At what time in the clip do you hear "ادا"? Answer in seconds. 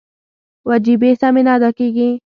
1.57-1.69